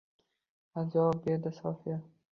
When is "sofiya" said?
1.63-2.03